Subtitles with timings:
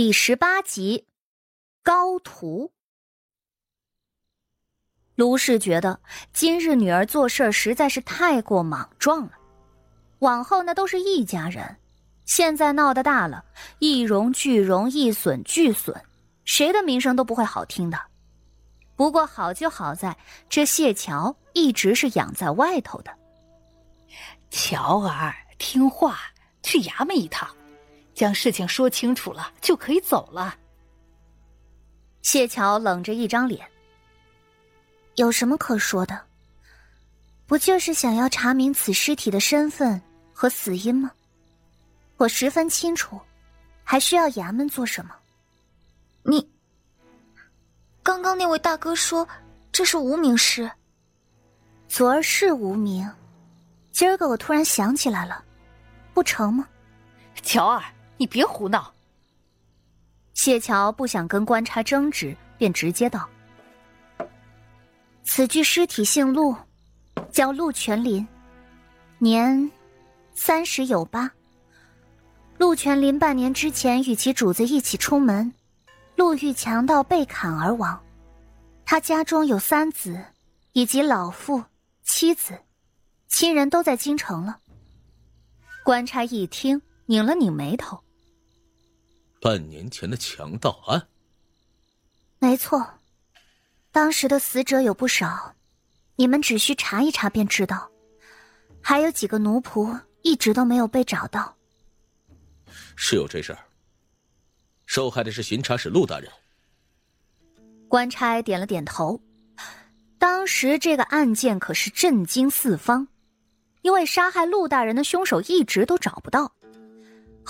[0.00, 1.08] 第十八集，
[1.82, 2.70] 高徒。
[5.16, 5.98] 卢氏觉得
[6.32, 9.32] 今日女儿做事实在是太过莽撞了，
[10.20, 11.76] 往后那都是一家人，
[12.24, 13.44] 现在闹得大了，
[13.80, 16.00] 一荣俱荣，一损俱损，
[16.44, 18.00] 谁的名声都不会好听的。
[18.94, 20.16] 不过好就好在
[20.48, 23.12] 这谢桥一直是养在外头的。
[24.48, 26.20] 乔儿，听话，
[26.62, 27.52] 去衙门一趟。
[28.18, 30.58] 将事情说清楚了，就可以走了。
[32.20, 33.64] 谢桥冷着一张脸，
[35.14, 36.20] 有什么可说的？
[37.46, 40.02] 不就是想要查明此尸体的身份
[40.32, 41.12] 和死因吗？
[42.16, 43.20] 我十分清楚，
[43.84, 45.14] 还需要衙门做什么？
[46.24, 46.50] 你
[48.02, 49.26] 刚刚那位大哥说
[49.70, 50.68] 这是无名尸，
[51.86, 53.08] 昨儿是无名，
[53.92, 55.44] 今儿个我突然想起来了，
[56.12, 56.66] 不成吗？
[57.44, 57.80] 乔儿。
[58.18, 58.92] 你别胡闹！
[60.34, 63.28] 谢桥不想跟官差争执，便直接道
[65.24, 66.54] ：“此具尸体姓陆，
[67.30, 68.26] 叫陆全林，
[69.18, 69.70] 年
[70.34, 71.30] 三十有八。
[72.58, 75.52] 陆全林半年之前与其主子一起出门，
[76.16, 78.00] 路遇强盗被砍而亡。
[78.84, 80.20] 他家中有三子，
[80.72, 81.62] 以及老父、
[82.02, 82.58] 妻子，
[83.28, 84.58] 亲人都在京城了。”
[85.84, 88.02] 官差一听，拧了拧眉头。
[89.40, 91.06] 半年前的强盗案，
[92.38, 92.84] 没错，
[93.92, 95.54] 当时的死者有不少，
[96.16, 97.90] 你们只需查一查便知道。
[98.80, 101.56] 还有几个奴仆一直都没有被找到。
[102.96, 103.58] 是有这事儿。
[104.86, 106.30] 受害的是巡查使陆大人。
[107.88, 109.20] 官差点了点头。
[110.18, 113.06] 当时这个案件可是震惊四方，
[113.82, 116.52] 因为杀害陆大人的凶手一直都找不到。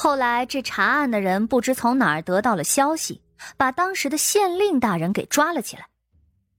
[0.00, 3.20] 后来，这查案的人不知从哪儿得到了消息，
[3.56, 5.84] 把当时的县令大人给抓了起来，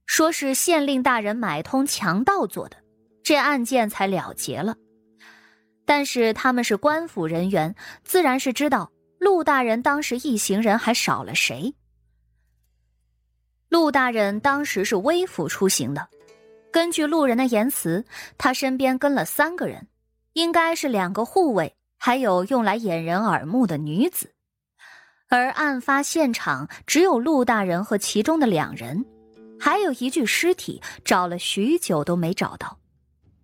[0.04, 2.76] 说是县令大人买通强盗做的，
[3.22, 4.76] 这案件才了结了。
[5.86, 7.74] 但是他们是官府人员，
[8.04, 11.74] 自然是知道陆大人当时一行人还少了谁。
[13.70, 16.06] 陆大人当时是微服出行的，
[16.70, 18.04] 根据路人的言辞，
[18.36, 19.88] 他身边跟了三个人，
[20.34, 21.74] 应该是两个护卫。
[22.02, 24.32] 还有用来掩人耳目的女子，
[25.28, 29.04] 而案发现场只有陆大人和其中的两人，
[29.60, 32.78] 还有一具尸体，找了许久都没找到，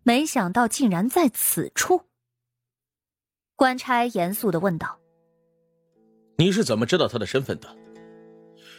[0.02, 2.00] 没想到竟然在此处。
[3.56, 4.98] 官差严肃的问道
[6.38, 7.76] ：“你是怎么知道他的身份的？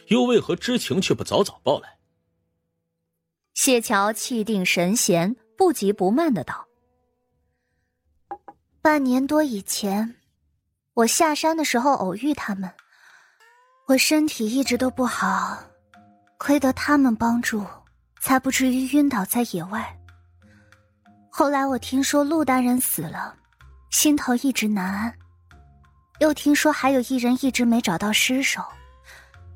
[0.08, 1.98] 又为何知情却不早早报来？”
[3.54, 6.67] 谢桥气定神闲，不急不慢的道。
[8.88, 10.14] 半年多以前，
[10.94, 12.72] 我下山的时候偶遇他们。
[13.86, 15.62] 我身体一直都不好，
[16.38, 17.62] 亏得他们帮助，
[18.18, 19.94] 才不至于晕倒在野外。
[21.28, 23.36] 后来我听说陆大人死了，
[23.90, 25.14] 心头一直难安。
[26.20, 28.64] 又听说还有一人一直没找到尸首，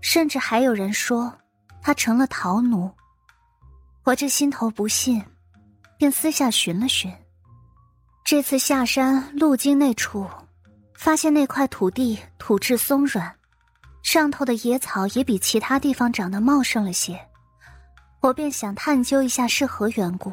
[0.02, 1.32] 甚至还有人说
[1.80, 2.92] 他成了逃奴。
[4.04, 5.24] 我这心头不信，
[5.96, 7.10] 便私下寻了寻。
[8.32, 10.26] 这次下山路经那处，
[10.94, 13.30] 发现那块土地土质松软，
[14.02, 17.20] 上头的野草也比其他地方长得茂盛了些。
[18.22, 20.32] 我便想探究一下是何缘故，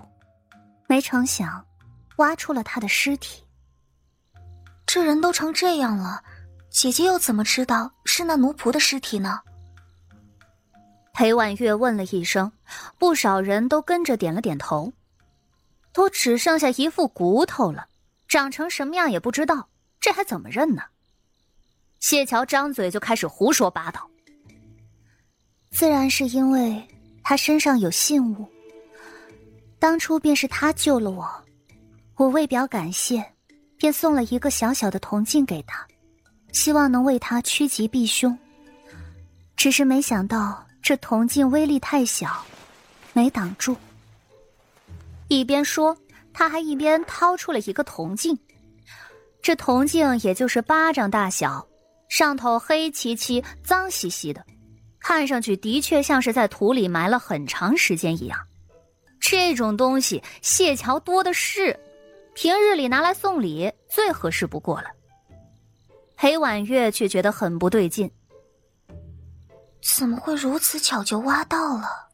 [0.87, 1.61] 没成想，
[2.15, 3.43] 挖出了他的尸体。
[4.85, 6.23] 这人都成这样了，
[6.69, 9.41] 姐姐又怎么知道是那奴仆的尸体呢？
[11.11, 12.49] 裴婉月问了一声，
[12.97, 14.93] 不少人都跟着点了点头。
[15.91, 17.87] 都只剩下一副骨头了，
[18.29, 19.67] 长成什么样也不知道，
[19.99, 20.83] 这还怎么认呢？
[21.99, 24.07] 谢桥张嘴就开始胡说八道。
[25.71, 26.87] 自然是因为
[27.23, 28.47] 他身上有信物。
[29.79, 31.27] 当初便是他救了我，
[32.17, 33.25] 我为表感谢，
[33.77, 35.87] 便送了一个小小的铜镜给他，
[36.51, 38.37] 希望能为他趋吉避凶。
[39.55, 42.45] 只是没想到这铜镜威力太小，
[43.13, 43.75] 没挡住。
[45.29, 45.97] 一边说，
[46.39, 48.39] 他还一边掏出了一个铜镜。
[49.41, 51.67] 这铜镜也就是巴掌大小，
[52.07, 54.41] 上头黑漆漆、脏兮兮的，
[55.01, 58.39] 看上去的确像是在土里埋了很长时间一样。
[59.19, 61.77] 这种东西谢桥多的是，
[62.33, 64.87] 平日里拿来送礼最合适不过了。
[66.15, 68.09] 裴婉月却觉得很不对劲，
[69.97, 72.07] 怎么会如此巧就挖到了？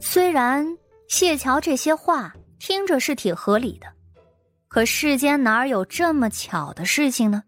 [0.00, 0.66] 虽然。
[1.06, 2.34] 谢桥这些话
[2.66, 3.86] 听着是挺合理的，
[4.68, 7.42] 可世间哪有这么巧的事情呢？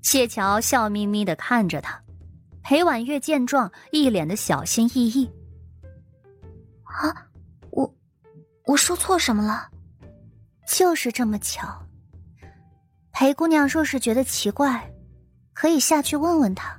[0.00, 2.02] 谢桥笑眯眯的看着他，
[2.62, 5.30] 裴婉月见状，一脸的小心翼翼。
[6.84, 7.28] 啊，
[7.72, 7.94] 我
[8.64, 9.68] 我说错什么了？
[10.66, 11.78] 就是这么巧。
[13.10, 14.90] 裴姑娘若是觉得奇怪，
[15.52, 16.74] 可以下去问问他，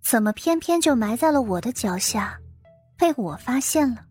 [0.00, 2.38] 怎么偏偏就埋在了我的脚下，
[2.96, 4.04] 被我发现了。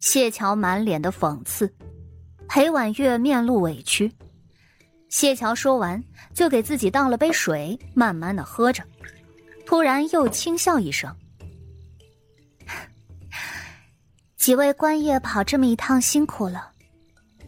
[0.00, 1.72] 谢桥满脸的讽刺，
[2.48, 4.10] 裴婉月面露委屈。
[5.10, 6.02] 谢桥说完，
[6.32, 8.82] 就给自己倒了杯水，慢慢的喝着，
[9.66, 11.14] 突然又轻笑一声
[14.36, 16.72] ：“几位官爷跑这么一趟辛苦了，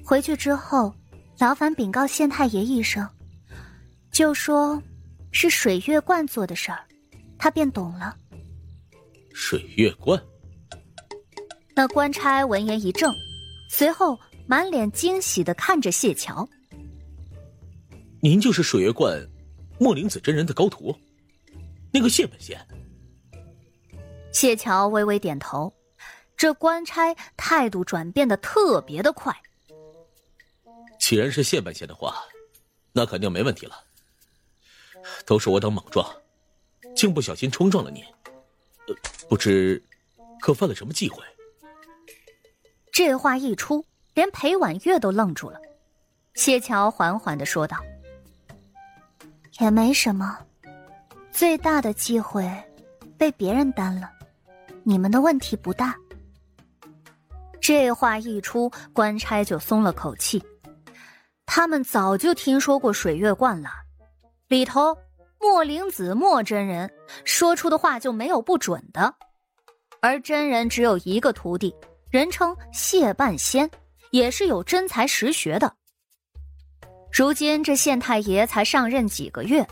[0.04, 0.94] 回去之后，
[1.38, 3.08] 劳烦禀告县太爷一声，
[4.10, 4.80] 就说
[5.30, 6.84] 是水月观做的事儿，
[7.38, 8.14] 他便懂了。”
[9.32, 10.22] 水月观。
[11.74, 13.14] 那官差闻言一怔，
[13.70, 16.46] 随后满脸惊喜的看着谢桥。
[18.20, 19.20] 您就是水月观
[19.78, 20.94] 莫灵子真人的高徒，
[21.92, 22.58] 那个谢本仙。
[24.32, 25.72] 谢桥微微点头，
[26.36, 29.34] 这官差态度转变的特别的快。
[30.98, 32.22] 既然是谢本仙的话，
[32.92, 33.74] 那肯定没问题了。
[35.26, 36.08] 都是我等莽撞，
[36.94, 38.04] 竟不小心冲撞了您，
[38.86, 38.94] 呃，
[39.28, 39.82] 不知
[40.40, 41.24] 可犯了什么忌讳？
[42.92, 45.58] 这话一出，连裴婉月都愣住了。
[46.34, 47.78] 谢桥缓缓的说道。
[49.60, 50.38] 也没什么，
[51.30, 52.46] 最大的机会
[53.16, 54.10] 被别人担了，
[54.82, 55.96] 你们的问题不大。
[57.60, 60.42] 这话一出，官差就松了口气。
[61.46, 63.70] 他们早就听说过水月观了，
[64.48, 64.96] 里头
[65.40, 66.90] 莫灵子莫真人
[67.24, 69.14] 说出的话就没有不准的，
[70.00, 71.74] 而真人只有一个徒弟，
[72.12, 73.70] 人称谢半仙，
[74.10, 75.74] 也是有真才实学的。
[77.10, 79.66] 如今这县太爷才上任几个月，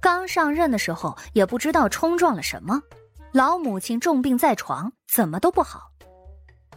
[0.00, 2.82] 刚上任的时候也不知道冲撞了什么，
[3.30, 5.82] 老母亲重病在床，怎么都不好。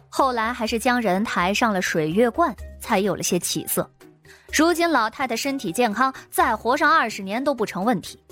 [0.08, 3.90] 后来还是将人抬上了水月观，才有了些起色。
[4.52, 8.22] 如今老太太身体健康，再活上二十年都不成问题。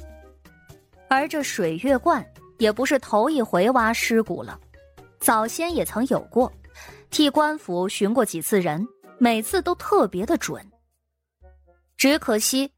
[1.09, 2.25] 而这水月观
[2.59, 4.57] 也不是头一回挖尸骨了，
[5.19, 6.53] 早先也曾有过，
[7.11, 8.87] 替官府寻过几次人，
[9.19, 10.65] 每次都特别的准。
[11.97, 12.71] 只可惜，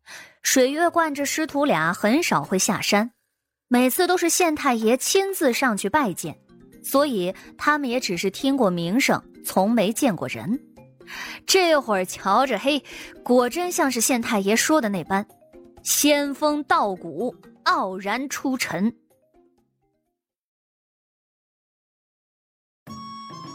[0.42, 3.12] 水月观这师徒俩很少会下山，
[3.68, 6.36] 每次都是县太爷亲自上去拜见，
[6.82, 10.58] 所以他们也只是听过名声，从没见过人。
[11.46, 12.82] 这会儿瞧着，嘿，
[13.22, 15.26] 果真像是县太爷说的那般，
[15.82, 18.92] 仙风道骨，傲然出尘。